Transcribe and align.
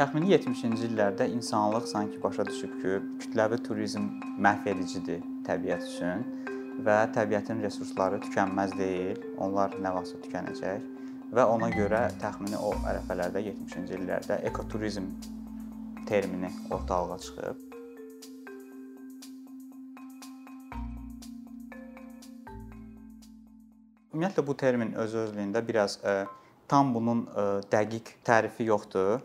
Təxmini 0.00 0.30
70-ci 0.32 0.86
illərdə 0.86 1.26
insanlıq 1.28 1.84
sanki 1.84 2.16
başa 2.22 2.46
düşüb 2.48 2.70
ki, 2.80 2.92
kütləvi 3.20 3.58
turizm 3.60 4.06
məhvedicidir 4.40 5.18
təbiət 5.44 5.82
üçün 5.84 6.22
və 6.86 6.94
təbiətin 7.12 7.58
resursları 7.60 8.16
tükənməz 8.22 8.72
deyil. 8.78 9.18
Onlar 9.44 9.74
nə 9.76 9.90
vaxtsa 9.92 10.22
tükənəcək 10.22 10.86
və 11.36 11.44
ona 11.52 11.68
görə 11.74 11.98
təxmini 12.22 12.56
o 12.56 12.70
ərəfələrdə 12.88 13.42
70-ci 13.44 13.98
illərdə 13.98 14.38
ekoturizm 14.48 15.10
termini 16.08 16.48
ortalığa 16.72 17.18
çıxıb. 17.26 17.60
Ümumiyyətlə 24.14 24.46
bu 24.48 24.56
termin 24.64 24.96
öz-özlüyündə 25.04 25.60
biraz 25.68 25.98
ə, 26.00 26.24
tam 26.72 26.94
bunun 26.96 27.26
ə, 27.36 27.46
dəqiq 27.68 28.14
tərifi 28.24 28.70
yoxdur. 28.72 29.20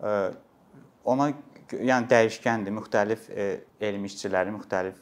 Ona 0.00 1.30
yəni 1.70 2.08
dəyişkəndir, 2.10 2.74
müxtəlif 2.76 3.26
ə, 3.30 3.46
elm 3.88 4.06
işçiləri 4.06 4.52
müxtəlif 4.54 4.98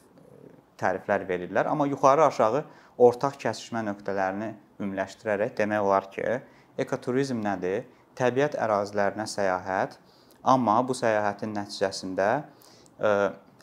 təriflər 0.79 1.25
verirlər, 1.29 1.69
amma 1.71 1.87
yuxarı-aşağı 1.89 2.63
ortaq 3.05 3.37
kəsişmə 3.41 3.83
nöqtələrini 3.89 4.51
ümumiləşdirərək 4.79 5.55
demək 5.57 5.85
olar 5.85 6.09
ki, 6.13 6.39
ekoturizm 6.81 7.41
nədir? 7.43 7.85
Təbiət 8.15 8.57
ərazilərinə 8.61 9.25
səyahət, 9.27 9.97
amma 10.47 10.77
bu 10.87 10.95
səyahətin 10.97 11.55
nəticəsində 11.57 12.29
ə, 12.41 13.15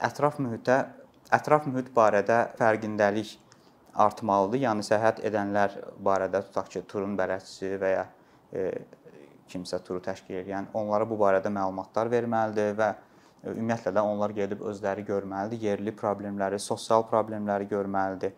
ətraf 0.09 0.39
mühitə 0.43 0.83
ətraf 1.33 1.67
mühit 1.69 1.91
barədə 1.97 2.39
fərqindəlik 2.59 3.37
artmalıdır. 4.05 4.63
Yəni 4.67 4.85
səyahət 4.87 5.23
edənlər 5.29 5.77
barədə 6.05 6.43
tutaq 6.49 6.69
ki, 6.73 6.85
turun 6.89 7.17
bələdçisi 7.19 7.77
və 7.80 7.93
ya 7.93 8.05
e, 8.53 8.67
kimsə 9.51 9.80
turu 9.84 10.01
təşkil 10.05 10.42
edən 10.42 10.69
onlara 10.77 11.06
bu 11.09 11.19
barədə 11.20 11.51
məlumatlar 11.52 12.10
verməlidir 12.12 12.76
və 12.79 12.88
e, 12.93 13.52
ümumiyyətlə 13.54 13.93
də 13.96 14.04
onlar 14.07 14.34
gedib 14.37 14.62
özləri 14.68 15.04
görməlidir, 15.09 15.62
yerli 15.71 15.95
problemləri, 15.96 16.60
sosial 16.62 17.07
problemləri 17.10 17.68
görməlidir. 17.71 18.34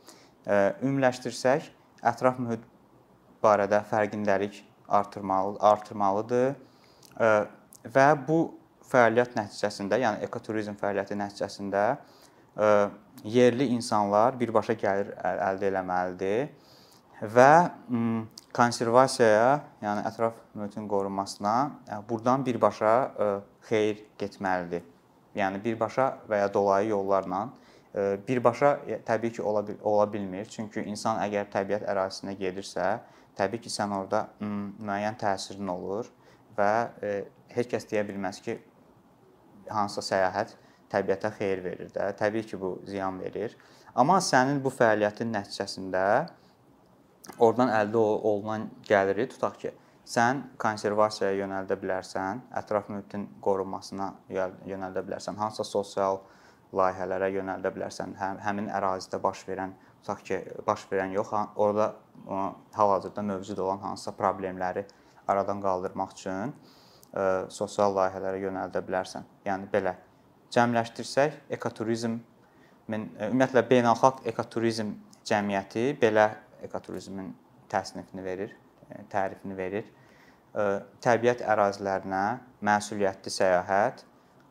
E, 0.47 0.59
ümumiləşdirsək, 0.83 1.71
ətraf 2.13 2.41
mühit 2.43 2.65
barədə 3.45 3.83
fərqindəlik 3.91 4.63
artırmalı 4.89 5.59
artırmalıdır. 5.73 6.55
E, 7.21 7.31
və 7.95 8.09
bu 8.27 8.41
fəaliyyət 8.91 9.37
nəticəsində, 9.39 10.01
yəni 10.01 10.25
ekoturizm 10.27 10.77
fəaliyyəti 10.81 11.17
nəticəsində 11.19 11.87
yerli 13.27 13.67
insanlar 13.75 14.37
birbaşa 14.39 14.77
gəlir 14.79 15.09
əldə 15.19 15.73
etməlidir 15.73 16.53
və 17.35 17.55
konservasiyaya, 18.55 19.61
yəni 19.83 20.05
ətraf 20.09 20.37
mühitin 20.55 20.87
qorunmasına 20.89 21.55
burdan 22.09 22.45
birbaşa 22.47 22.93
xeyir 23.69 24.05
getməlidir. 24.19 24.85
Yəni 25.35 25.59
birbaşa 25.65 26.07
və 26.31 26.39
ya 26.45 26.53
dolayı 26.55 26.89
yollarla 26.89 27.49
birbaşa 28.29 28.77
təbii 29.07 29.33
ki, 29.33 29.43
ola, 29.43 29.65
ola 29.83 30.07
bilmir. 30.13 30.47
Çünki 30.51 30.83
insan 30.87 31.19
əgər 31.23 31.49
təbiət 31.51 31.87
ərazisinə 31.91 32.37
gedirsə, 32.39 33.01
təbii 33.39 33.63
ki, 33.63 33.71
sən 33.71 33.95
orada 33.95 34.29
müəyyən 34.43 35.19
təsirin 35.19 35.71
olur 35.75 36.11
və 36.59 36.71
heç 37.55 37.71
kəs 37.75 37.89
deyə 37.91 38.07
bilməz 38.07 38.41
ki, 38.45 38.59
hansısa 39.71 40.15
səyahət 40.15 40.55
təbiətə 40.95 41.31
xeyir 41.39 41.65
verir 41.65 41.91
də. 41.95 42.13
Təbii 42.19 42.47
ki, 42.47 42.59
bu 42.61 42.77
ziyan 42.87 43.19
verir. 43.23 43.55
Amma 43.95 44.21
sənin 44.23 44.63
bu 44.63 44.71
fəaliyyətin 44.75 45.31
nəticəsində 45.35 46.05
oradan 47.39 47.73
əldə 47.73 48.01
olunan 48.01 48.69
gəliri 48.89 49.27
tutaq 49.33 49.59
ki, 49.63 49.73
sən 50.05 50.43
konservasiyaya 50.61 51.39
yönəldə 51.41 51.79
bilərsən, 51.81 52.45
ətraf 52.61 52.91
mühitin 52.93 53.27
qorunmasına 53.45 54.11
yönəldə 54.69 55.05
bilərsən, 55.07 55.39
hansısa 55.41 55.65
sosial 55.65 56.21
layihələrə 56.75 57.31
yönəldə 57.39 57.73
bilərsən, 57.75 58.15
həm 58.21 58.41
həmin 58.45 58.71
ərazidə 58.75 59.21
baş 59.23 59.45
verən, 59.49 59.75
tutaq 60.03 60.25
ki, 60.29 60.41
baş 60.67 60.87
verən 60.91 61.15
yox, 61.17 61.33
orada 61.57 61.95
hal-hazırda 62.77 63.23
mövcud 63.23 63.59
olan 63.59 63.79
hansısa 63.79 64.13
problemləri 64.19 64.85
aradan 65.29 65.63
qaldırmaq 65.65 66.13
üçün 66.19 66.53
ə, 66.53 67.47
sosial 67.49 67.95
layihələrə 67.97 68.43
yönəldə 68.43 68.83
bilərsən. 68.85 69.25
Yəni 69.47 69.71
belə 69.73 69.95
cəmləşdirsək, 70.55 71.39
ekoturizmin 71.57 72.21
e, 72.93 73.29
ümumiyyətlə 73.31 73.65
beynəlxalq 73.71 74.25
ekoturizm 74.31 74.93
cəmiyyəti 75.27 75.95
belə 76.01 76.29
ekoturizmin 76.63 77.33
təsnifini 77.71 78.25
verir, 78.25 78.55
e, 78.91 79.03
tərifini 79.13 79.57
verir. 79.57 79.89
E, 80.55 80.67
təbiət 81.05 81.43
ərazilərinə 81.43 82.25
məsuliyyətli 82.65 83.33
səyahət 83.33 84.05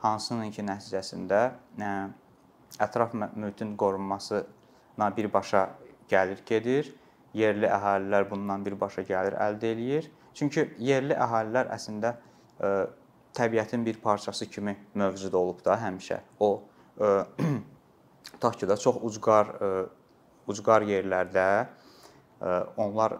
hansının 0.04 0.52
ki 0.52 0.66
nəticəsində 0.68 1.44
ətraf 2.84 3.14
mühitin 3.16 3.78
qorunmasına 3.80 5.08
birbaşa 5.18 5.70
gəlir 6.12 6.44
gedir. 6.46 6.92
Yerli 7.34 7.66
əhalilər 7.66 8.28
bundan 8.30 8.66
birbaşa 8.66 9.06
gəlir 9.08 9.38
əldə 9.42 9.72
eləyir. 9.74 10.10
Çünki 10.38 10.68
yerli 10.82 11.16
əhalilər 11.16 11.72
əslində 11.74 12.18
təbiətin 13.34 13.86
bir 13.86 13.98
parçası 14.02 14.46
kimi 14.50 14.76
mövcud 14.94 15.34
olub 15.34 15.64
da 15.66 15.78
həmişə. 15.82 16.20
O 16.40 16.52
tutaq 18.28 18.60
ki 18.60 18.70
də 18.70 18.78
çox 18.84 19.00
ucqar 19.10 19.56
ucqar 20.48 20.86
yerlərdə 20.88 21.48
onlar 22.78 23.20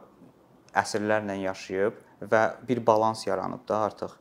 əsrlərlə 0.76 1.38
yaşayıb 1.44 2.00
və 2.32 2.44
bir 2.68 2.82
balans 2.86 3.28
yaranıb 3.28 3.68
da 3.68 3.84
artıq. 3.88 4.16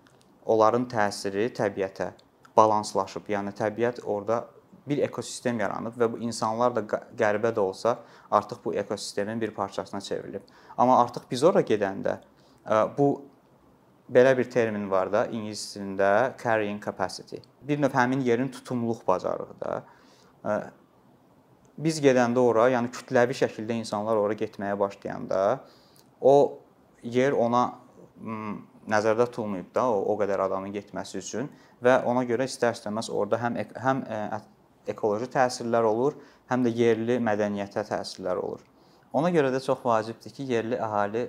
Onların 0.47 0.89
təsiri 0.91 1.49
təbiətə 1.55 2.13
balanslaşıb. 2.57 3.29
Yəni 3.31 3.55
təbiət 3.57 4.03
orada 4.05 4.45
bir 4.87 5.03
ekosistem 5.07 5.61
yaranıb 5.63 5.97
və 5.99 6.09
bu 6.13 6.19
insanlar 6.27 6.75
da 6.75 6.83
qəribə 6.85 7.53
də 7.55 7.63
olsa 7.63 7.99
artıq 8.31 8.65
bu 8.65 8.75
ekosistemin 8.75 9.41
bir 9.41 9.55
parçasına 9.55 10.01
çevrilib. 10.01 10.43
Amma 10.77 10.99
artıq 11.03 11.29
biz 11.31 11.45
ora 11.45 11.63
gedəndə 11.63 12.17
bu 12.99 13.23
belə 14.13 14.37
bir 14.39 14.51
termin 14.51 14.91
var 14.91 15.13
da 15.13 15.27
ingilis 15.27 15.77
dilində 15.77 16.35
carrying 16.43 16.85
capacity. 16.85 17.39
Bir 17.63 17.81
növ 17.81 17.95
həmin 17.95 18.21
yerin 18.21 18.49
tutumluq 18.49 19.07
bacarığı 19.07 19.61
da. 19.61 19.83
Biz 21.79 22.01
gedəndə 22.05 22.43
ora, 22.43 22.67
yəni 22.73 22.91
kütləvi 22.93 23.37
şəkildə 23.37 23.79
insanlar 23.81 24.19
ora 24.21 24.37
getməyə 24.37 24.77
başlayanda 24.79 25.63
o 26.21 26.35
yer 27.03 27.33
ona 27.33 27.63
nəzərdə 28.93 29.27
tutulmayıb 29.31 29.71
da 29.75 29.87
o, 29.91 30.03
o 30.13 30.17
qədər 30.21 30.45
adamın 30.47 30.75
getməsi 30.75 31.19
üçün 31.23 31.49
və 31.83 32.03
ona 32.09 32.27
görə 32.29 32.47
istər-istəməz 32.51 33.09
orada 33.11 33.41
həm 33.43 33.57
həm 33.87 34.03
ekoloji 34.93 35.31
təsirlər 35.33 35.87
olur, 35.87 36.19
həm 36.51 36.67
də 36.67 36.73
yerli 36.77 37.19
mədəniyyətə 37.23 37.87
təsirlər 37.89 38.41
olur. 38.43 38.63
Ona 39.13 39.31
görə 39.33 39.53
də 39.53 39.61
çox 39.63 39.83
vacibdir 39.85 40.33
ki, 40.35 40.47
yerli 40.49 40.79
əhali 40.81 41.27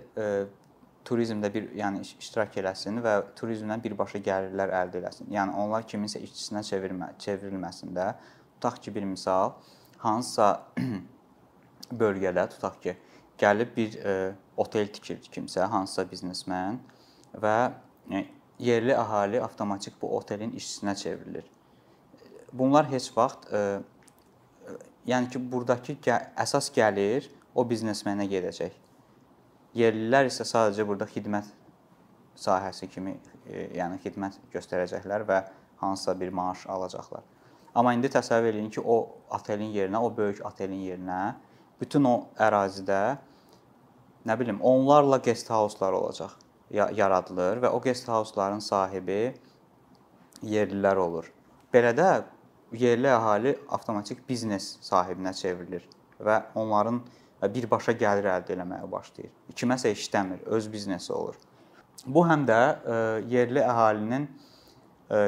turizmdə 1.07 1.49
bir 1.53 1.69
yəni 1.77 2.01
iştirak 2.03 2.55
eləsin 2.61 3.01
və 3.03 3.15
turizmdən 3.37 3.83
birbaşa 3.83 4.21
gəlirlər 4.23 4.71
əldə 4.79 5.01
eləsin. 5.01 5.29
Yəni 5.33 5.55
onlar 5.59 5.85
kiminsə 5.87 6.21
işçisinə 6.23 6.63
çevirmə, 6.67 7.11
çevrilməsin 7.19 7.91
də. 7.95 8.13
Tutaq 8.55 8.79
ki, 8.85 8.93
bir 8.95 9.03
misal, 9.07 9.57
hansısa 10.03 10.47
bölgədə 12.03 12.45
tutaq 12.51 12.79
ki, 12.83 12.95
gəlib 13.39 13.73
bir 13.77 13.97
e, 13.99 14.13
otel 14.57 14.91
tikir 14.93 15.21
kimsə, 15.33 15.65
hansısa 15.71 16.05
biznesmen 16.11 16.79
və 17.41 17.57
e, 18.11 18.25
yerli 18.59 18.95
əhali 18.95 19.41
avtomatik 19.41 19.99
bu 20.01 20.11
otelin 20.17 20.53
işçisinə 20.59 20.95
çevrilir. 20.99 21.45
Bunlar 22.53 22.89
heç 22.91 23.09
vaxt 23.15 23.49
e, 23.53 23.63
yəni 25.09 25.31
ki, 25.33 25.41
burdakı 25.51 25.97
gəl 26.03 26.29
əsas 26.45 26.69
gəlir 26.75 27.29
o 27.55 27.65
biznesmenə 27.69 28.27
gedəcək. 28.29 28.79
Yerlilər 29.77 30.29
isə 30.29 30.45
sadəcə 30.45 30.85
burada 30.87 31.07
xidmət 31.09 31.49
sahəsi 32.37 32.89
kimi, 32.91 33.15
e, 33.47 33.69
yəni 33.79 33.99
xidmət 34.03 34.39
göstərəcəklər 34.53 35.25
və 35.29 35.43
hansısa 35.81 36.19
bir 36.19 36.29
maaş 36.33 36.67
alacaqlar. 36.69 37.23
Amma 37.75 37.93
indi 37.95 38.09
təsəvvür 38.13 38.53
eləyin 38.53 38.69
ki, 38.73 38.81
o 38.81 39.17
otelin 39.33 39.71
yerinə, 39.73 39.97
o 39.97 40.11
böyük 40.13 40.43
otelin 40.45 40.83
yerinə 40.85 41.21
bütün 41.81 42.05
o 42.05 42.15
ərazidə 42.37 42.99
nə 44.27 44.35
bilim, 44.39 44.59
onlarla 44.61 45.17
guest 45.23 45.49
house-lar 45.51 45.95
olacaq, 45.97 46.35
yaradılır 46.71 47.63
və 47.65 47.73
o 47.73 47.81
guest 47.81 48.07
house-ların 48.07 48.61
sahibi 48.63 49.33
yerlilər 50.45 51.01
olur. 51.01 51.27
Belə 51.73 51.91
də 51.97 52.09
yerli 52.77 53.09
əhali 53.09 53.55
avtomatik 53.73 54.23
biznes 54.29 54.75
sahibinə 54.85 55.33
çevrilir 55.37 55.85
və 56.23 56.39
onların 56.57 57.01
birbaşa 57.53 57.95
gəlir 57.99 58.29
əldə 58.31 58.55
etməyə 58.55 58.85
başlayır. 58.91 59.31
Kiməsə 59.57 59.91
işləmir, 59.93 60.45
öz 60.45 60.69
biznesi 60.71 61.11
olur. 61.13 61.35
Bu 62.05 62.23
həm 62.27 62.45
də 62.47 62.59
e, 62.59 62.95
yerli 63.31 63.63
əhalinin 63.63 64.27
e, 65.11 65.19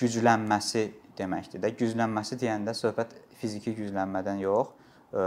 güclənməsi 0.00 0.86
deməkdir 1.18 1.62
də. 1.62 1.72
Güclənməsi 1.78 2.38
deyəndə 2.40 2.74
söhbət 2.76 3.14
fiziki 3.40 3.74
güclənmədən 3.76 4.42
yox, 4.42 4.72
e, 5.12 5.24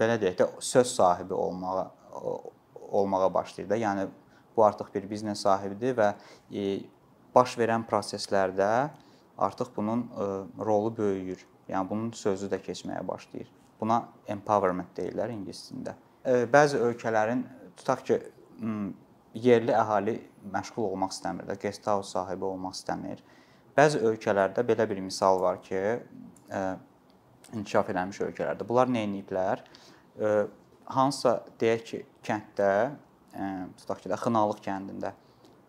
belə 0.00 0.18
deyək 0.22 0.36
də 0.40 0.48
söz 0.60 0.94
sahibi 0.96 1.34
olmağa 1.34 1.90
olmağa 2.94 3.34
başlayır 3.34 3.70
da. 3.70 3.76
Yəni 3.76 4.06
bu 4.56 4.64
artıq 4.64 4.92
bir 4.94 5.08
biznes 5.10 5.40
sahibidir 5.42 5.96
və 5.98 6.12
baş 7.34 7.56
verən 7.58 7.82
proseslərdə 7.88 8.68
artıq 9.38 9.72
bunun 9.76 10.06
rolu 10.58 10.96
böyüyür. 10.96 11.46
Yəni 11.68 11.90
bunun 11.90 12.12
sözü 12.12 12.50
də 12.52 12.60
keçməyə 12.62 13.02
başlayır. 13.08 13.48
Buna 13.80 14.04
empowerment 14.30 14.92
deyirlər 14.96 15.32
ingilis 15.34 15.64
dilində. 15.70 15.96
Bəzi 16.52 16.78
ölkələrin 16.78 17.42
tutaq 17.76 18.04
ki, 18.06 18.20
yerli 19.34 19.74
əhali 19.74 20.18
məşğul 20.54 20.90
olmaq 20.92 21.14
istəmir 21.16 21.48
də, 21.48 21.58
guest 21.60 21.86
house 21.90 22.14
sahibi 22.14 22.46
olmaq 22.46 22.76
istəmir. 22.78 23.22
Bəzi 23.74 23.98
ölkələrdə 24.06 24.62
belə 24.62 24.86
bir 24.86 25.00
misal 25.02 25.40
var 25.42 25.56
ki, 25.62 25.80
inkişaf 27.54 27.88
eləmiş 27.90 28.20
ölkələrdə. 28.28 28.66
Bunlar 28.68 28.86
nə 28.86 29.02
ediblər? 29.08 29.64
Hansısa 30.94 31.40
deyək 31.58 31.82
ki, 31.88 32.00
kənddə, 32.26 32.70
tutaq 33.80 34.04
ki, 34.04 34.12
də 34.12 34.20
Xınalıq 34.22 34.62
kəndində 34.62 35.10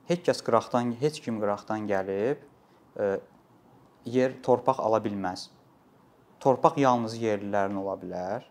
heç 0.06 0.22
kəs 0.28 0.44
qıraqdan, 0.46 0.94
heç 1.02 1.20
kim 1.26 1.40
qıraqdan 1.42 1.88
gəlib 1.90 2.44
yer, 4.06 4.38
torpaq 4.46 4.78
ala 4.86 5.02
bilməz. 5.02 5.50
Torpaq 6.46 6.78
yalnız 6.78 7.18
yerlilərin 7.18 7.82
ola 7.82 7.98
bilər 7.98 8.46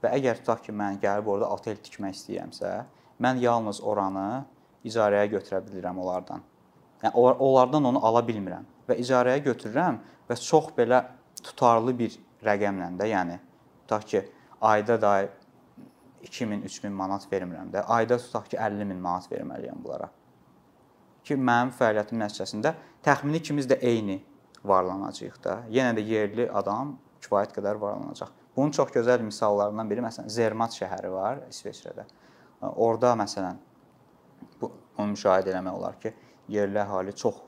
və 0.00 0.16
əgər 0.16 0.40
tutaq 0.40 0.64
ki, 0.64 0.72
mən 0.72 0.96
gəlib 1.02 1.28
orada 1.28 1.52
otel 1.52 1.76
tikmək 1.76 2.16
istəyirəmsə, 2.16 2.72
mən 3.20 3.44
yalnız 3.44 3.84
oranı 3.84 4.44
icarəyə 4.88 5.28
götürə 5.36 5.60
bilirəm 5.66 6.00
onlardan. 6.00 6.40
Yəni 7.04 7.12
onlardan 7.20 7.92
onu 7.92 8.00
ala 8.06 8.24
bilmirəm 8.24 8.64
və 8.88 8.98
icarəyə 9.02 9.42
götürürəm 9.44 10.00
və 10.28 10.36
çox 10.40 10.72
belə 10.76 11.02
tutarlı 11.42 11.94
bir 11.98 12.18
rəqəmlə 12.44 12.90
də, 12.98 13.08
yəni 13.12 13.38
tutaq 13.84 14.06
ki, 14.10 14.22
ayda 14.60 15.00
da 15.00 15.14
2000, 16.24 16.62
3000 16.64 16.92
manat 16.92 17.26
vermirəm 17.32 17.72
də, 17.72 17.84
ayda 17.88 18.18
tutaq 18.18 18.50
ki, 18.50 18.58
50 18.60 18.84
min 18.88 19.00
manat 19.00 19.30
verməliyəm 19.32 19.82
bunlara. 19.84 20.10
Ki 21.24 21.36
mənim 21.40 21.72
fəaliyyətim 21.76 22.20
nəticəsində 22.20 22.74
təxmini 23.04 23.40
ikimiz 23.40 23.68
də 23.68 23.78
eyni 23.80 24.18
varlanacağıq 24.64 25.38
da. 25.44 25.58
Yenə 25.72 25.94
də 25.96 26.04
yerli 26.04 26.48
adam 26.52 26.96
kifayət 27.24 27.54
qədər 27.56 27.80
varlanacaq. 27.80 28.32
Bunun 28.56 28.70
çox 28.70 28.92
gözəl 28.94 29.24
misallarından 29.24 29.90
biri 29.90 30.04
məsələn 30.04 30.28
Zermatt 30.30 30.76
şəhəri 30.76 31.10
var 31.12 31.40
İsveçrədə. 31.50 32.04
Orda 32.60 33.12
məsələn 33.18 33.58
bu 34.60 34.70
onu 34.98 35.14
müşahidə 35.14 35.52
etmək 35.52 35.74
olar 35.74 35.98
ki, 36.00 36.14
yerli 36.48 36.80
əhali 36.80 37.16
çox 37.16 37.40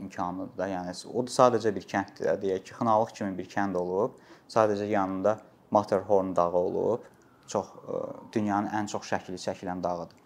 imkanlıdır 0.00 0.58
da. 0.58 0.68
Yəni 0.68 0.94
o 1.12 1.24
da 1.26 1.34
sadəcə 1.34 1.74
bir 1.74 1.86
kənddir 1.90 2.28
də, 2.28 2.34
deyək 2.42 2.64
ki, 2.68 2.74
Xınalıq 2.78 3.14
kimi 3.18 3.36
bir 3.38 3.48
kənd 3.52 3.78
olub, 3.78 4.18
sadəcə 4.50 4.86
yanında 4.90 5.38
Matterhorn 5.70 6.34
dağı 6.36 6.52
olub. 6.52 7.04
Çox 7.48 7.66
e, 7.66 8.00
dünyanın 8.32 8.68
ən 8.80 8.88
çox 8.92 9.08
şəkli 9.08 9.40
çəkilən 9.40 9.82
dağıdır. 9.84 10.16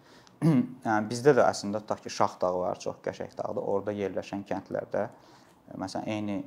yəni 0.87 1.09
bizdə 1.11 1.37
də 1.39 1.47
əslində 1.47 1.83
tutaq 1.85 2.03
ki, 2.05 2.11
Şax 2.11 2.39
dağı 2.43 2.61
var, 2.61 2.79
çox 2.83 2.99
qəşəng 3.05 3.37
dağdır. 3.39 3.63
Orada 3.63 3.95
yerləşən 3.97 4.45
kəndlərdə 4.49 5.07
e, 5.09 5.79
məsələn 5.79 6.09
eyni 6.11 6.39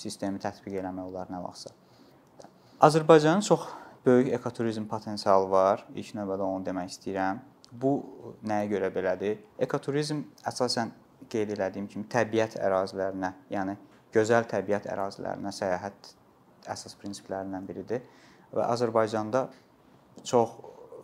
sistemi 0.00 0.40
tətbiq 0.42 0.80
eləmək 0.80 1.10
olar 1.12 1.32
nə 1.32 1.40
vaxtsa. 1.44 1.74
Azərbaycanın 2.84 3.40
çox 3.40 3.68
böyük 4.06 4.32
ekoturizm 4.32 4.86
potensialı 4.86 5.50
var. 5.50 5.86
İlk 5.94 6.14
növbədə 6.18 6.44
onu 6.48 6.64
demək 6.66 6.90
istəyirəm. 6.92 7.40
Bu 7.72 7.94
nəyə 8.46 8.68
görə 8.70 8.90
belədir? 8.94 9.38
Ekoturizm 9.58 10.20
əsasən 10.46 10.92
qeyd 11.30 11.54
elədiyim 11.56 11.88
kimi 11.90 12.06
təbiət 12.10 12.58
ərazilərinə, 12.60 13.32
yəni 13.52 13.76
gözəl 14.14 14.46
təbiət 14.50 14.88
ərazilərinə 14.92 15.52
səyahət 15.54 16.14
əsas 16.70 16.96
prinsiplərindən 17.00 17.66
biridir 17.68 18.04
və 18.54 18.66
Azərbaycanda 18.70 19.48
çox 20.22 20.54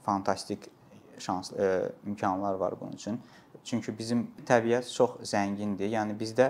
fantastik 0.05 0.70
şans 1.20 1.52
e, 1.52 1.93
imkanlar 2.06 2.55
var 2.55 2.81
bunun 2.81 2.93
üçün. 2.93 3.20
Çünki 3.64 3.93
bizim 3.99 4.25
təbiət 4.49 4.88
çox 4.88 5.19
zəngindir. 5.32 5.90
Yəni 5.93 6.17
bizdə 6.19 6.49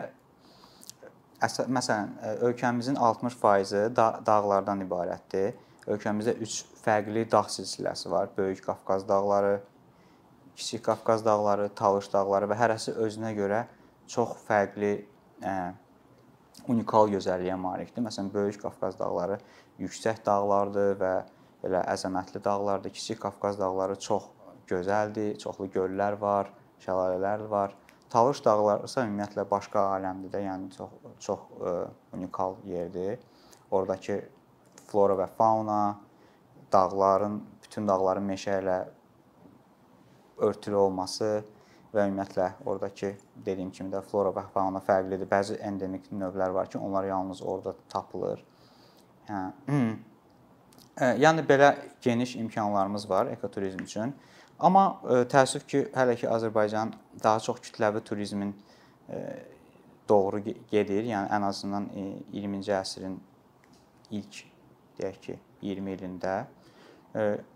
əsə, 1.43 1.67
məsələn 1.67 2.13
e, 2.23 2.35
ölkəmizin 2.51 3.01
60% 3.01 3.97
da 3.97 4.13
dağlardan 4.27 4.85
ibarətdir. 4.87 5.57
Ölkəmizdə 5.91 6.37
3 6.39 6.61
fərqli 6.85 7.27
dağ 7.33 7.47
silsiləsi 7.51 8.11
var. 8.13 8.31
Böyük 8.37 8.63
Qafqaz 8.67 9.09
dağları, 9.09 9.59
Kiçik 10.61 10.83
Qafqaz 10.85 11.25
dağları, 11.25 11.71
Talış 11.73 12.11
dağları 12.13 12.51
və 12.51 12.57
hərəsi 12.61 12.93
özünə 13.01 13.31
görə 13.33 13.63
çox 14.13 14.35
fərqli 14.45 14.91
ə, 15.41 15.55
unikal 16.69 17.09
gözəlliyə 17.09 17.57
malikdir. 17.57 18.05
Məsələn, 18.05 18.29
Böyük 18.35 18.59
Qafqaz 18.61 18.99
dağları 19.01 19.39
yüksək 19.81 20.21
dağlardır 20.27 20.99
və 21.01 21.15
belə 21.63 21.81
əzəmətli 21.95 22.45
dağlardır. 22.45 22.93
Kiçik 22.93 23.23
Qafqaz 23.23 23.57
dağları 23.57 23.97
çox 24.05 24.29
gözəldir, 24.69 25.39
çoxlu 25.41 25.71
göllər 25.73 26.21
var, 26.21 26.53
şəlalələr 26.85 27.49
var. 27.49 27.73
Talış 28.13 28.45
dağları 28.45 28.85
isə 28.85 29.07
ümumiyyətlə 29.09 29.49
başqa 29.49 29.89
aləmdir 29.97 30.37
də, 30.37 30.45
yəni 30.45 30.71
çox 30.77 30.93
çox 31.25 31.49
ə, 31.57 31.77
unikal 32.21 32.61
yerdir. 32.69 33.17
Oradakı 33.71 34.21
flora 34.93 35.17
və 35.25 35.33
fauna, 35.41 35.83
dağların, 36.73 37.41
bütün 37.65 37.89
dağların 37.89 38.29
meşə 38.35 38.61
ilə 38.61 38.81
örtülü 40.41 40.77
olması 40.77 41.31
və 41.95 42.05
ümumiyyətlə 42.07 42.47
ordakı 42.71 43.15
dediyim 43.47 43.71
kimi 43.75 43.91
də 43.93 44.03
flora 44.07 44.31
və 44.35 44.45
fauna 44.55 44.81
fərqlidir. 44.85 45.27
Bəzi 45.31 45.59
endemik 45.67 46.11
növlər 46.13 46.55
var 46.55 46.71
ki, 46.71 46.79
onlar 46.79 47.05
yalnız 47.09 47.43
orada 47.43 47.75
tapılır. 47.89 48.45
Hə. 49.29 49.41
Yəni 51.01 51.47
belə 51.49 51.75
geniş 52.03 52.37
imkanlarımız 52.37 53.11
var 53.11 53.31
ekoturizm 53.33 53.83
üçün. 53.85 54.15
Amma 54.59 55.01
təəssüf 55.33 55.65
ki, 55.67 55.87
hələ 55.95 56.17
ki 56.21 56.29
Azərbaycan 56.29 56.93
daha 57.23 57.41
çox 57.41 57.63
kütləvi 57.65 58.03
turizmin 58.05 58.55
doğru 60.09 60.43
gedir. 60.71 61.07
Yəni 61.09 61.31
ən 61.33 61.47
azından 61.49 61.87
20-ci 62.35 62.75
əsrin 62.77 63.17
ilk 64.11 64.43
deyək 64.99 65.21
ki, 65.25 65.39
20 65.63 65.97
ilində. 65.97 66.35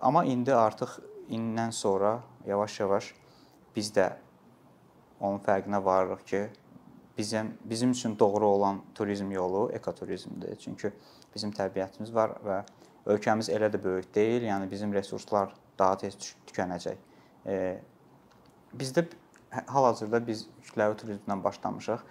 Amma 0.00 0.25
indi 0.25 0.54
artıq 0.54 0.96
indən 1.28 1.72
sonra 1.72 2.18
yavaş-yavaş 2.46 3.14
biz 3.76 3.90
də 3.96 4.12
onun 5.20 5.40
fərqinə 5.44 5.84
varırıq 5.84 6.26
ki, 6.26 6.42
bizim 7.18 7.58
bizim 7.64 7.90
üçün 7.90 8.18
doğru 8.18 8.46
olan 8.46 8.82
turizm 8.94 9.30
yolu 9.30 9.70
ekoturizmdir. 9.72 10.56
Çünki 10.56 10.92
bizim 11.34 11.50
təbiətimiz 11.50 12.14
var 12.14 12.36
və 12.44 12.62
ölkəmiz 13.06 13.50
elə 13.52 13.70
də 13.72 13.82
böyük 13.84 14.14
deyil, 14.14 14.42
yəni 14.48 14.70
bizim 14.70 14.92
resurslar 14.92 15.54
daha 15.78 15.96
tez 15.98 16.16
tükənəcək. 16.46 16.96
E, 17.46 17.78
bizdə 18.74 19.06
hal-hazırda 19.66 20.26
biz 20.26 20.46
kütləvi 20.62 20.98
turizmdən 21.02 21.44
başlamışıq. 21.44 22.04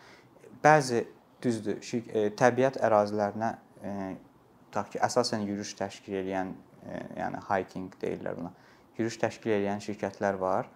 Bəzi 0.63 1.05
düzdür, 1.43 1.79
e, 2.07 2.29
təbiət 2.39 2.79
ərazilərinə 2.79 3.55
e, 3.83 3.93
tutaq 4.67 4.93
ki, 4.93 5.01
əsasən 5.03 5.43
yürüyüş 5.47 5.73
təşkil 5.79 6.21
edən, 6.23 6.53
e, 6.85 7.01
yəni 7.19 7.41
hiking 7.49 7.95
deyirlər 8.01 8.39
buna 8.39 8.53
yürüyüş 8.97 9.19
təşkil 9.21 9.55
edən 9.57 9.81
şirkətlər 9.83 10.39
var. 10.39 10.69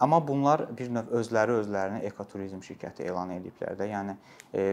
Amma 0.00 0.28
bunlar 0.28 0.64
bir 0.78 0.90
növ 0.90 1.12
özləri 1.20 1.60
özlərini 1.60 2.02
ekoturizm 2.08 2.62
şirkəti 2.66 3.06
elan 3.06 3.30
ediblər 3.36 3.76
də. 3.78 3.86
Yəni 3.92 4.16
e, 4.52 4.64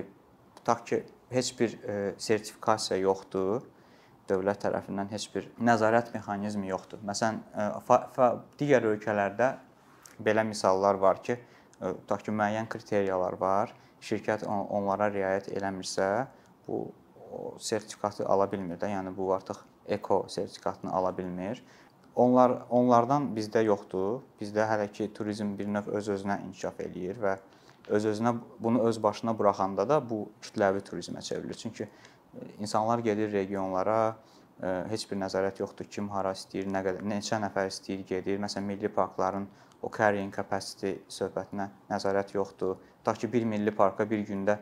tutaq 0.58 0.82
ki, 0.90 1.00
heç 1.30 1.52
bir 1.60 1.76
e, 1.84 1.98
sertifikasiya 2.18 2.98
yoxdur. 3.04 3.68
Dövlət 4.30 4.64
tərəfindən 4.64 5.12
heç 5.12 5.28
bir 5.34 5.50
nəzarət 5.62 6.14
mexanizmi 6.16 6.72
yoxdur. 6.72 7.04
Məsələn, 7.06 7.42
e, 7.54 8.32
digər 8.60 8.88
ölkələrdə 8.96 9.52
belə 10.24 10.46
misallar 10.48 10.98
var 10.98 11.22
ki, 11.22 11.38
tutaq 11.80 12.26
ki, 12.26 12.34
müəyyən 12.34 12.70
kriteriyalar 12.72 13.38
var. 13.38 13.76
Şirkət 14.04 14.48
onlara 14.50 15.08
riayət 15.14 15.52
eləmirsə, 15.54 16.26
bu 16.66 16.88
sertifikatı 17.62 18.26
ala 18.26 18.50
bilmir 18.52 18.82
də. 18.82 18.90
Yəni 18.90 19.14
bu 19.16 19.30
artıq 19.36 19.62
eko 19.86 20.26
sertifikatını 20.30 20.92
ala 20.94 21.18
bilmir. 21.18 21.64
Onlar 22.16 22.60
onlardan 22.70 23.32
bizdə 23.34 23.64
yoxdur. 23.66 24.22
Bizdə 24.40 24.68
hələ 24.70 24.86
ki 24.94 25.10
turizm 25.18 25.56
bir 25.58 25.70
növ 25.74 25.90
öz-özünə 25.98 26.44
inkişaf 26.46 26.84
eləyir 26.86 27.18
və 27.22 27.38
öz-özünə 27.98 28.36
bunu 28.60 28.84
öz 28.88 29.04
başına 29.04 29.34
buraxanda 29.40 29.88
da 29.90 29.98
bu 30.10 30.28
kütləvi 30.42 30.84
turizmə 30.86 31.22
çevrilir. 31.22 31.54
Çünki 31.54 31.84
e, 31.84 31.90
insanlar 32.60 33.00
gedir 33.00 33.32
regionlara, 33.32 34.16
e, 34.62 34.70
heç 34.90 35.08
bir 35.12 35.18
nəzarət 35.26 35.60
yoxdur 35.64 35.90
kim 35.90 36.10
hara 36.14 36.36
istəyir, 36.38 36.70
nə 36.70 36.84
qədər 36.86 37.10
neçə 37.10 37.42
nəfər 37.42 37.74
istəyir 37.74 38.06
gedir. 38.08 38.40
Məsələn, 38.46 38.70
milli 38.70 38.94
parkların 38.94 39.50
o 39.82 39.90
carrying 39.92 40.34
capacity 40.36 41.00
söhbətinə 41.10 41.70
nəzarət 41.90 42.38
yoxdur. 42.38 42.78
Tutaq 43.02 43.24
ki, 43.26 43.34
bir 43.34 43.50
milli 43.50 43.74
parka 43.76 44.06
bir 44.10 44.22
gündə 44.28 44.60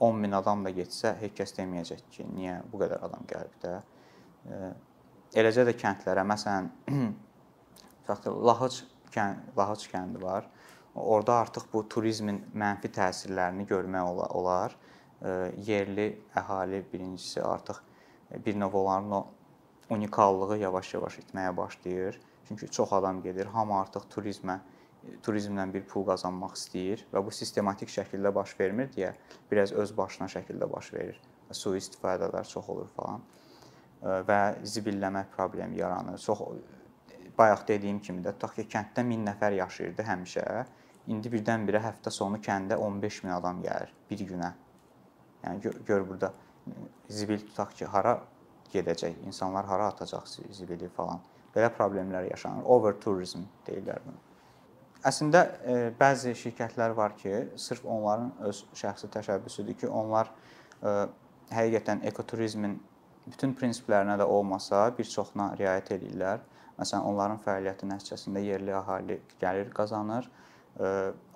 10 0.00 0.16
min 0.16 0.32
adam 0.32 0.64
da 0.64 0.72
getsə, 0.72 1.12
heç 1.20 1.36
kəs 1.36 1.58
deməyəcək 1.60 2.06
ki, 2.10 2.24
niyə 2.34 2.62
bu 2.72 2.80
qədər 2.80 3.04
adam 3.04 3.26
gəlib 3.28 3.58
də. 3.60 3.80
E, 5.30 5.38
eləcə 5.38 5.62
də 5.68 5.76
kəndlərə, 5.78 6.24
məsələn, 6.26 6.70
Lahıc 8.48 8.80
kənd, 9.14 9.52
Lahıc 9.58 9.86
kəndi 9.92 10.22
var. 10.22 10.48
Orda 10.94 11.36
artıq 11.44 11.68
bu 11.72 11.84
turizmin 11.88 12.40
mənfi 12.58 12.90
təsirlərini 12.90 13.66
görmək 13.70 14.24
olar. 14.34 14.74
Yerli 15.66 16.08
əhali 16.34 16.80
birincisi 16.92 17.42
artıq 17.44 17.78
bir 18.44 18.56
növ 18.58 18.74
onların 18.74 19.12
o 19.12 19.26
unikallığı 19.94 20.58
yavaş-yavaş 20.58 21.18
itməyə 21.22 21.56
başlayır. 21.56 22.20
Çünki 22.48 22.68
çox 22.68 22.92
adam 22.92 23.22
gedir, 23.22 23.46
hamı 23.46 23.78
artıq 23.80 24.08
turizmə 24.10 24.58
turizmlə 25.24 25.64
bir 25.72 25.84
pul 25.88 26.04
qazanmaq 26.08 26.56
istəyir 26.58 27.04
və 27.12 27.22
bu 27.24 27.32
sistematik 27.32 27.88
şəkildə 27.88 28.34
baş 28.34 28.52
vermir 28.58 28.90
deyə 28.96 29.14
biraz 29.50 29.72
öz 29.72 29.94
başına 29.96 30.26
şəkildə 30.28 30.68
baş 30.72 30.92
verir. 30.92 31.20
Sui 31.52 31.78
istifadələr 31.78 32.48
çox 32.48 32.68
olur 32.68 32.90
falan 32.96 33.22
və 34.02 34.40
zibilləmə 34.64 35.24
problemi 35.34 35.80
yaranır. 35.80 36.18
Çox 36.18 36.40
bayaq 37.38 37.66
dediyim 37.68 38.00
kimi 38.00 38.24
də 38.24 38.34
tutaq 38.36 38.56
ki, 38.58 38.66
kənddə 38.74 39.04
1000 39.08 39.26
nəfər 39.28 39.56
yaşayırdı 39.58 40.06
həmişə. 40.08 40.46
İndi 41.12 41.32
birdən-birə 41.32 41.80
həftə 41.84 42.12
sonu 42.12 42.40
kəndə 42.44 42.76
15 42.76 43.22
min 43.24 43.32
adam 43.36 43.62
gəlir 43.64 43.92
bir 44.10 44.24
günə. 44.32 44.52
Yəni 45.44 45.60
gör, 45.64 45.78
gör 45.86 46.08
burada 46.08 46.32
zibil 47.08 47.40
tutaq 47.46 47.72
ki, 47.76 47.86
hara 47.92 48.18
gedəcək, 48.72 49.22
insanlar 49.26 49.66
hara 49.66 49.88
atacaq 49.94 50.28
zibili 50.28 50.88
falan. 50.96 51.22
Belə 51.54 51.70
problemlər 51.74 52.28
yaşanır. 52.30 52.64
Over 52.64 52.98
turizm 53.02 53.46
deyirlər 53.66 54.04
bunu. 54.04 54.20
Əslində 55.06 55.40
e, 55.64 55.76
bəzi 55.96 56.34
şirkətlər 56.36 56.92
var 56.96 57.16
ki, 57.16 57.32
sırf 57.56 57.86
onların 57.88 58.34
öz 58.50 58.60
şəxsi 58.76 59.08
təşəbbüsüdür 59.16 59.78
ki, 59.80 59.88
onlar 59.88 60.28
e, 60.84 60.92
həqiqətən 61.50 62.04
ekoturizmin 62.12 62.76
bütün 63.30 63.54
prinsiplərinə 63.54 64.18
də 64.20 64.26
olmasa, 64.26 64.88
bir 64.98 65.06
çoxuna 65.08 65.52
riayət 65.58 65.94
edirlər. 65.96 66.42
Məsələn, 66.80 67.04
onların 67.06 67.40
fəaliyyəti 67.44 67.88
nəticəsində 67.90 68.42
yerli 68.42 68.72
əhali 68.74 69.20
gəlir 69.40 69.72
qazanır. 69.76 70.28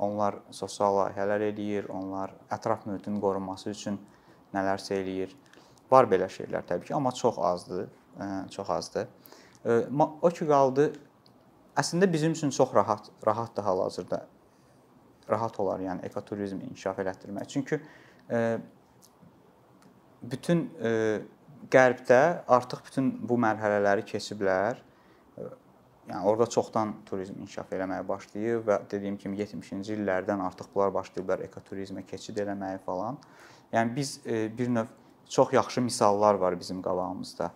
Onlar 0.00 0.38
sosial 0.54 0.94
layihələr 0.98 1.48
edir, 1.50 1.88
onlar 1.92 2.32
ətraf 2.54 2.86
mühitin 2.88 3.18
qorunması 3.20 3.70
üçün 3.74 3.98
nələrsə 4.54 4.96
eləyir. 5.02 5.34
Var 5.90 6.08
belə 6.08 6.30
şeylər 6.32 6.64
təbii 6.68 6.88
ki, 6.88 6.94
amma 6.96 7.12
çox 7.12 7.38
azdır, 7.38 7.88
çox 8.54 8.70
azdır. 8.70 9.10
O 10.22 10.30
ki 10.30 10.46
qaldı 10.48 10.86
əslində 11.76 12.08
bizim 12.12 12.32
üçün 12.32 12.50
çox 12.54 12.72
rahat, 12.74 13.10
rahatdır 13.26 13.62
hal-hazırda. 13.68 14.22
Rahat 15.28 15.60
olar, 15.60 15.80
yəni 15.80 16.04
ekoturizmi 16.08 16.70
inkişaf 16.70 16.98
elətdirmək. 17.04 17.46
Çünki 17.48 17.80
bütün 20.22 20.70
qərbdə 21.70 22.20
artıq 22.48 22.84
bütün 22.86 23.10
bu 23.28 23.38
mərhələləri 23.40 24.04
keçiblər. 24.08 24.80
Yəni 26.04 26.20
orada 26.28 26.46
çoxdan 26.50 26.92
turizm 27.08 27.38
inkişaf 27.40 27.70
eləməyə 27.72 28.04
başlayıb 28.08 28.66
və 28.68 28.78
dediyim 28.90 29.16
kimi 29.16 29.38
70-ci 29.40 29.94
illərdən 29.96 30.42
artıq 30.44 30.68
bunlar 30.74 30.92
başlayıblar 30.92 31.44
ekoturizmə 31.46 32.04
keçid 32.04 32.42
eləməyə 32.44 32.82
falan. 32.84 33.16
Yəni 33.72 33.96
biz 33.96 34.18
e, 34.26 34.46
bir 34.58 34.68
növ 34.68 34.90
çox 35.28 35.52
yaxşı 35.52 35.80
misallar 35.80 36.34
var 36.34 36.58
bizim 36.60 36.82
qabağımızda. 36.82 37.50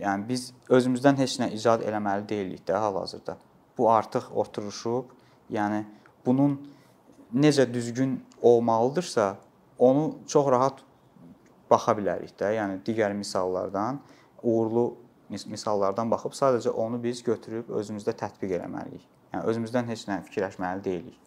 Yəni 0.00 0.28
biz 0.28 0.52
özümüzdən 0.70 1.18
heç 1.18 1.40
nə 1.42 1.50
icad 1.56 1.82
eləməli 1.82 2.28
deyilik 2.28 2.62
də 2.68 2.78
hal-hazırda. 2.78 3.36
Bu 3.78 3.90
artıq 3.90 4.30
oturuşub. 4.30 5.10
Yəni 5.50 5.82
bunun 6.26 6.54
necə 7.34 7.66
düzgün 7.74 8.20
olmalıdırsa, 8.42 9.36
onu 9.78 10.14
çox 10.26 10.46
rahat 10.50 10.74
baxa 11.72 11.96
bilərik 11.98 12.36
də. 12.38 12.52
Yəni 12.58 12.80
digər 12.86 13.14
misallardan, 13.16 14.00
uğurlu 14.42 14.86
misallardan 15.32 16.10
baxıb 16.12 16.36
sadəcə 16.36 16.72
onu 16.84 17.00
biz 17.02 17.22
götürüb 17.24 17.70
özümüzdə 17.72 18.14
tətbiq 18.20 18.58
etməliyik. 18.58 19.04
Yəni 19.32 19.48
özümüzdən 19.48 19.88
heç 19.88 20.06
nə 20.10 20.20
fikirləşməli 20.26 20.84
deyilik. 20.84 21.18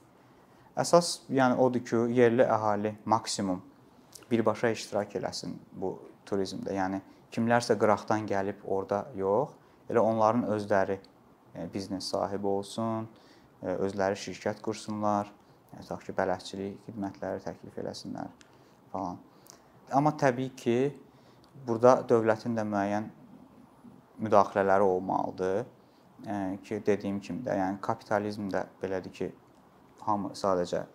Əsas 0.78 1.22
yəni 1.32 1.58
odur 1.62 1.82
ki, 1.88 2.02
yerli 2.18 2.44
əhali 2.44 2.92
maksimum 3.08 3.62
birbaşa 4.32 4.74
iştirak 4.76 5.16
eləsin 5.16 5.56
bu 5.74 5.96
turizmdə. 6.28 6.74
Yəni 6.76 7.02
kimlərsə 7.34 7.78
qıraqdan 7.80 8.28
gəlib 8.30 8.66
orada 8.66 9.06
yox, 9.16 9.54
elə 9.90 10.04
onların 10.04 10.46
özləri 10.56 11.00
e, 11.00 11.68
biznes 11.74 12.10
sahibi 12.12 12.48
olsun, 12.48 13.08
e, 13.62 13.78
özləri 13.88 14.20
şirkət 14.20 14.62
qursunlar, 14.66 15.32
e, 15.72 15.80
tutaq 15.80 16.06
ki, 16.10 16.18
bələdçilik 16.18 16.90
xidmətləri 16.90 17.44
təklif 17.46 17.80
eləsinlər 17.82 18.30
falan. 18.92 19.22
Amma 19.92 20.16
təbii 20.18 20.56
ki, 20.58 20.78
burada 21.68 22.00
dövlətin 22.10 22.58
də 22.58 22.66
müəyyən 22.68 23.10
müdaxilələri 24.26 24.84
olmalıdır. 24.84 25.66
Ki, 26.64 26.82
dediyim 26.86 27.20
kimi 27.20 27.44
də, 27.46 27.58
yəni 27.60 27.82
kapitalizm 27.82 28.50
də 28.54 28.66
belədir 28.82 29.14
ki, 29.14 29.32
hamı 30.08 30.32
sadəcə 30.38 30.86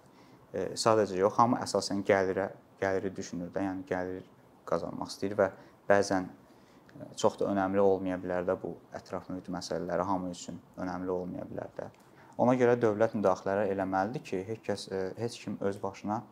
sadəcə 0.53 1.19
yox, 1.19 1.37
hamı 1.39 1.61
əsasən 1.63 2.03
gəlirə, 2.07 2.49
gəliri 2.81 3.15
düşünür 3.17 3.51
də, 3.55 3.63
yəni 3.69 3.85
gəlir 3.87 4.25
qazanmaq 4.67 5.11
istəyir 5.13 5.37
və 5.39 5.49
bəzən 5.89 6.27
e, 6.27 7.07
çox 7.17 7.39
da 7.41 7.49
önəmli 7.51 7.83
olmaya 7.83 8.19
bilər 8.23 8.47
də 8.49 8.57
bu 8.63 8.75
ətraf 8.97 9.29
mühit 9.31 9.49
məsələləri 9.53 10.07
hamı 10.07 10.31
üçün 10.35 10.59
önəmli 10.79 11.15
olmaya 11.15 11.47
bilər 11.51 11.71
də. 11.79 11.89
Ona 12.41 12.57
görə 12.59 12.77
dövlət 12.81 13.15
müdaxilələr 13.19 13.71
eləməlidir 13.75 14.25
ki, 14.27 14.43
heç 14.49 14.63
kəs 14.67 14.87
e, 14.91 15.03
heç 15.21 15.39
kim 15.45 15.59
öz 15.61 15.83
başına 15.83 16.23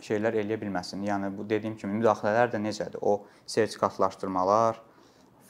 şeylər 0.00 0.38
eləyə 0.42 0.60
bilməsin. 0.60 1.02
Yəni 1.06 1.32
bu 1.36 1.46
dediyim 1.48 1.76
kimi 1.76 1.98
müdaxilələr 2.00 2.52
də 2.54 2.60
necədir? 2.62 3.02
O 3.02 3.24
sertifikatlaşdırmalar 3.46 4.80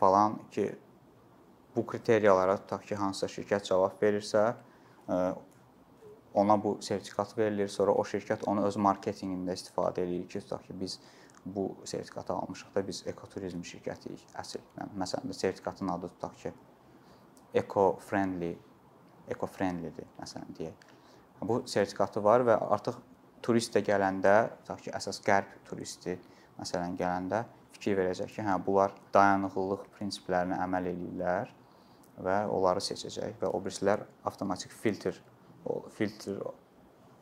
falan 0.01 0.39
ki, 0.51 0.73
bu 1.77 1.87
kriteriyalara 1.87 2.57
tutaq 2.61 2.85
ki, 2.89 2.99
hansısa 3.01 3.31
şirkət 3.33 3.69
cavab 3.71 4.03
verirsə, 4.03 4.55
e, 5.09 5.19
ona 6.35 6.57
bu 6.65 6.79
sertifikat 6.83 7.37
verilir, 7.39 7.69
sonra 7.69 7.93
o 7.93 8.05
şirkət 8.05 8.45
onu 8.49 8.65
öz 8.67 8.77
marketinqində 8.77 9.57
istifadə 9.57 10.05
eləyir 10.05 10.29
ki, 10.29 10.43
tutaq 10.45 10.67
ki, 10.67 10.81
biz 10.81 10.99
bu 11.45 11.77
sertifikatı 11.85 12.33
almışıq 12.33 12.75
da 12.75 12.87
biz 12.89 13.03
ekoturizm 13.07 13.63
şirkətiyik 13.67 14.27
əsl. 14.39 14.63
Məsələn, 14.99 15.33
sertifikatın 15.33 15.89
adı 15.89 16.11
tutaq 16.17 16.37
ki, 16.43 16.53
eco-friendly, 17.63 18.53
eco-friendlydir 19.31 20.07
məsələn 20.21 20.55
deyək. 20.59 20.91
Bu 21.43 21.63
sertifikatı 21.67 22.23
var 22.25 22.45
və 22.47 22.59
artıq 22.75 23.01
turist 23.43 23.75
də 23.75 23.83
gələndə, 23.87 24.37
tutaq 24.63 24.85
ki, 24.87 24.93
əsas 24.97 25.21
qərb 25.27 25.51
turisti 25.69 26.17
məsələn 26.59 26.97
gələndə 26.99 27.43
fikir 27.75 27.97
verəcək 27.99 28.37
ki, 28.37 28.45
hə 28.47 28.57
bunlar 28.67 28.95
dayanıqlılıq 29.15 29.89
prinsiplərinə 29.97 30.61
əməl 30.65 30.89
eləyirlər 30.93 31.53
və 32.23 32.39
onları 32.53 32.83
seçəcək 32.85 33.39
və 33.41 33.51
o 33.51 33.61
birisilər 33.65 34.05
avtomatik 34.29 34.75
filtr 34.83 35.19
filtr 35.97 36.41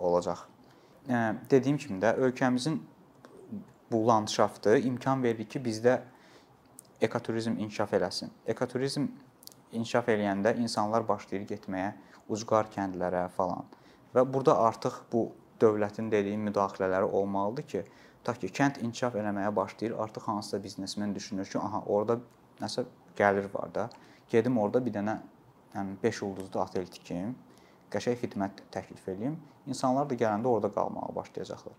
olacaq. 0.01 0.47
Dediyim 1.51 1.77
kimi 1.79 2.01
də 2.01 2.15
ölkəmizin 2.17 2.79
bu 3.93 4.07
landşaftı 4.07 4.79
imkan 4.79 5.23
verir 5.23 5.49
ki, 5.49 5.61
bizdə 5.61 6.01
ekoturizm 7.01 7.59
inkişaf 7.59 7.93
eləsin. 7.97 8.31
Ekoturizm 8.47 9.09
inkişaf 9.73 10.09
eləyəndə 10.09 10.55
insanlar 10.61 11.07
başlayır 11.09 11.47
getməyə 11.49 11.93
ucqar 12.29 12.71
kəndlərə 12.75 13.29
falan. 13.37 13.67
Və 14.15 14.25
burada 14.33 14.57
artıq 14.59 15.03
bu 15.13 15.31
dövlətin 15.61 16.11
dediyi 16.13 16.39
müdaxilələri 16.39 17.11
olmalıdır 17.21 17.67
ki, 17.73 17.83
tutaq 18.21 18.41
ki, 18.43 18.53
kənd 18.61 18.81
inkişaf 18.85 19.19
eləməyə 19.21 19.53
başlayır, 19.57 19.99
artıq 20.05 20.29
hansısa 20.29 20.63
biznesmen 20.65 21.15
düşünür 21.15 21.47
ki, 21.51 21.59
aha, 21.59 21.83
orada 21.87 22.19
nəsə 22.61 22.85
gəlir 23.19 23.49
var 23.55 23.75
da, 23.75 23.91
gedim 24.31 24.59
orada 24.59 24.85
bir 24.87 24.95
dənə 24.95 25.19
yəni 25.75 25.97
5 26.03 26.23
ulduzlu 26.27 26.61
otel 26.61 26.87
tikim, 26.91 27.37
qəşəng 27.91 28.19
xidmət 28.23 28.65
təklif 28.75 29.07
eləyim. 29.11 29.39
İnsanlar 29.67 30.09
da 30.11 30.19
gələndə 30.19 30.51
orada 30.51 30.71
qalmağa 30.75 31.15
başlayacaqlar. 31.15 31.77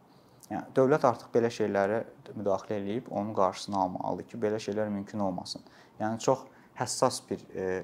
Yəni 0.51 0.73
dövlət 0.75 1.05
artıq 1.07 1.31
belə 1.31 1.51
şeylərə 1.53 2.01
müdaxilə 2.35 2.79
eləyib 2.81 3.11
onun 3.11 3.33
qarşısını 3.35 3.77
almalıdır 3.79 4.27
ki, 4.31 4.39
belə 4.41 4.59
şeylər 4.59 4.89
mümkün 4.91 5.19
olmasın. 5.23 5.63
Yəni 5.99 6.19
çox 6.19 6.43
həssas 6.79 7.21
bir 7.29 7.45
e, 7.55 7.83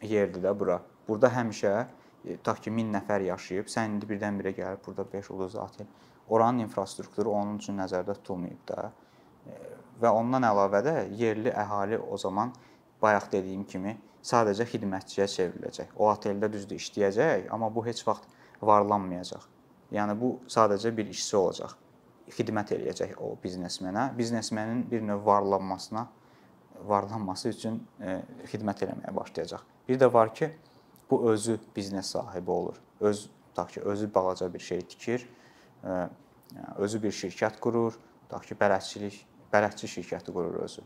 yerdir 0.00 0.44
də 0.44 0.54
bura. 0.58 0.78
Burada 1.08 1.28
həmişə 1.34 1.74
tutaq 2.24 2.62
ki 2.64 2.72
1000 2.76 2.92
nəfər 2.96 3.26
yaşayıb, 3.26 3.68
sən 3.70 3.96
indi 3.96 4.08
birdən-birə 4.10 4.54
gəlib 4.56 4.84
burada 4.86 5.06
5 5.12 5.30
ulduzlu 5.34 5.60
otel. 5.60 5.86
Oranın 6.28 6.64
infrastrukturu 6.66 7.30
onun 7.30 7.58
üçün 7.58 7.78
nəzərdə 7.82 8.14
tutulmayıb 8.20 8.62
da. 8.68 8.92
E, 9.46 9.58
və 10.02 10.12
ondan 10.14 10.46
əlavə 10.46 10.82
də 10.86 10.96
yerli 11.18 11.50
əhali 11.50 11.98
o 11.98 12.18
zaman 12.18 12.52
bayaq 13.02 13.30
dediyim 13.32 13.64
kimi 13.66 13.96
sadəcə 14.22 14.66
xidmətçiyə 14.70 15.26
çevriləcək. 15.34 15.96
O 15.98 16.08
oteldə 16.12 16.52
düzdür 16.52 16.78
işləyəcək, 16.78 17.48
amma 17.50 17.70
bu 17.74 17.84
heç 17.86 18.06
vaxt 18.06 18.28
varlanmayacaq. 18.62 19.48
Yəni 19.92 20.14
bu 20.18 20.36
sadəcə 20.48 20.94
bir 20.96 21.10
işçi 21.10 21.36
olacaq 21.36 21.76
xidmət 22.32 22.74
eləyəcək 22.76 23.16
o 23.20 23.34
biznesmenə. 23.42 24.10
Biznesmenin 24.16 24.84
bir 24.90 25.02
növ 25.02 25.24
varlanmasına 25.26 26.06
varlanması 26.88 27.48
üçün 27.48 27.80
e, 28.00 28.20
xidmət 28.50 28.86
eləməyə 28.86 29.14
başlayacaq. 29.16 29.64
Bir 29.88 29.98
də 30.00 30.08
var 30.12 30.32
ki, 30.34 30.50
bu 31.12 31.30
özü 31.30 31.58
biznes 31.76 32.06
sahibi 32.06 32.50
olur. 32.50 32.76
Öz 33.00 33.30
tutaq 33.48 33.68
ki, 33.68 33.80
özü 33.80 34.14
balaca 34.14 34.54
bir 34.54 34.58
şey 34.58 34.80
tikir, 34.80 35.28
e, 35.84 36.08
özü 36.76 37.02
bir 37.02 37.12
şirkət 37.12 37.58
qurur, 37.60 37.98
tutaq 38.22 38.46
ki, 38.48 38.56
bələdçilik, 38.62 39.18
bələdçi 39.52 39.90
şirkəti 39.96 40.32
qurur 40.32 40.62
özü 40.64 40.84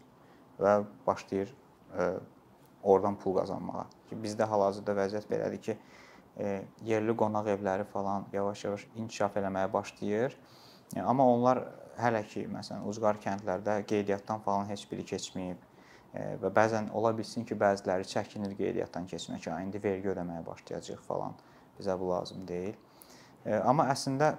və 0.58 0.72
başlayır 1.06 1.52
e, 1.98 2.08
oradan 2.82 3.18
pul 3.18 3.36
qazanmağa. 3.38 3.86
Ki 4.10 4.18
bizdə 4.24 4.48
hal-hazırda 4.50 4.96
vəziyyət 4.98 5.30
belədir 5.30 5.62
ki, 5.68 5.78
e, 6.42 6.62
yerli 6.90 7.14
qonaq 7.22 7.52
evləri 7.54 7.86
falan 7.92 8.26
yavaş-yavaş 8.32 8.88
inkişaf 8.96 9.38
eləməyə 9.38 9.72
başlayır. 9.72 10.36
Yəni 10.96 11.06
amma 11.06 11.26
onlar 11.36 11.62
hələ 12.00 12.24
ki, 12.26 12.48
məsələn, 12.50 12.82
ucqar 12.90 13.22
kəndlərdə 13.22 13.78
qeydiyyatdan 13.86 14.42
falan 14.42 14.66
heç 14.72 14.88
biri 14.90 15.06
keçməyib. 15.06 15.62
Və 16.14 16.50
bəzən 16.58 16.90
ola 16.96 17.12
bilsin 17.16 17.44
ki, 17.44 17.56
bəziləri 17.58 18.06
çəkinir 18.08 18.56
qeydiyyatdan 18.56 19.06
keçmək, 19.06 19.48
"A, 19.52 19.60
indi 19.60 19.82
vergi 19.82 20.08
ödəməyə 20.08 20.46
başlayacağıq" 20.46 21.00
falan. 21.00 21.34
Bizə 21.78 21.98
bu 22.00 22.10
lazım 22.10 22.48
deyil. 22.48 22.74
Amma 23.64 23.84
əslində 23.92 24.34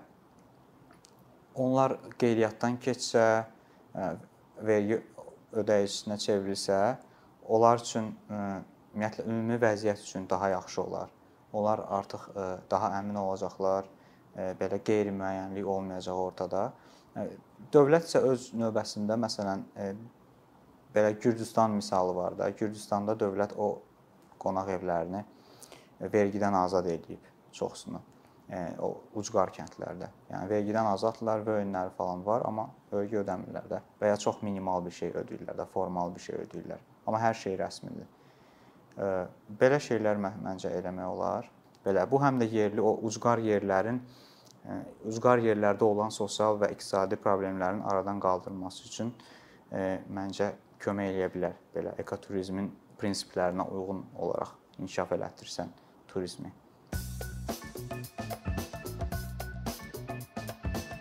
onlar 1.56 1.98
qeydiyyatdan 2.20 2.78
keçsə, 2.78 3.46
vergi 4.62 5.02
ödəyicinə 5.54 6.18
çevrilsə, 6.18 6.98
onlar 7.48 7.80
üçün 7.80 8.12
ümumiyyətlə 8.30 9.26
ümumi 9.26 9.60
vəziyyət 9.62 10.02
üçün 10.04 10.30
daha 10.30 10.50
yaxşı 10.50 10.82
olar. 10.82 11.10
Onlar 11.54 11.80
artıq 11.80 12.28
daha 12.72 12.92
əmin 13.00 13.16
olacaqlar. 13.16 13.86
Belə 14.36 14.80
qeyri-müəyyənlik 14.86 15.66
olmayacaq 15.66 16.18
ortada. 16.22 16.72
Dövlət 17.74 18.10
isə 18.10 18.22
öz 18.22 18.52
növbəsində 18.54 19.18
məsələn 19.18 19.64
belə 20.98 21.14
Gürcüstan 21.22 21.78
misalı 21.78 22.18
var 22.18 22.38
da. 22.42 22.50
Gürcüstanda 22.50 23.14
dövlət 23.22 23.54
o 23.58 23.76
qonaq 24.42 24.74
evlərini 24.80 25.24
vergidən 26.02 26.58
azad 26.58 26.90
edib 26.90 27.22
çoxsunu. 27.54 28.02
O 28.80 28.94
ucqar 29.20 29.50
kəndlərdə. 29.52 30.08
Yəni 30.32 30.48
vergidən 30.48 30.88
azaddılar 30.94 31.42
və 31.44 31.58
öyünləri 31.62 31.92
falan 31.98 32.22
var, 32.24 32.46
amma 32.48 32.70
vergi 32.94 33.18
ödəmirlər 33.20 33.66
də 33.68 33.82
və 34.00 34.12
ya 34.14 34.20
çox 34.24 34.38
minimal 34.46 34.86
bir 34.86 34.94
şey 34.96 35.12
ödəyirlər 35.20 35.58
də, 35.58 35.66
formal 35.74 36.14
bir 36.16 36.24
şey 36.24 36.38
ödəyirlər. 36.46 36.86
Amma 37.08 37.20
hər 37.20 37.36
şey 37.36 37.58
rəsmidir. 37.60 38.08
Belə 39.60 39.82
şeylər 39.84 40.22
məncə 40.22 40.72
eləmək 40.78 41.10
olar. 41.10 41.50
Belə 41.84 42.06
bu 42.08 42.22
həm 42.24 42.40
də 42.40 42.48
yerli 42.54 42.82
o 42.84 42.94
ucqar 43.10 43.44
yerlərin 43.44 44.00
ucqar 45.08 45.44
yerlərdə 45.44 45.84
olan 45.88 46.12
sosial 46.12 46.58
və 46.62 46.72
iqtisadi 46.74 47.20
problemlərin 47.24 47.84
aradan 47.88 48.20
qaldırılması 48.24 48.88
üçün 48.88 49.12
məncə 50.16 50.54
kömək 50.84 51.12
eləyə 51.14 51.32
bilər 51.34 51.58
belə 51.76 51.96
ekoturizmin 52.04 52.70
prinsiplərinə 53.02 53.68
uyğun 53.72 54.06
olaraq 54.16 54.56
inkişaf 54.80 55.14
elətdirsən 55.18 55.74
turizmi. 56.12 56.54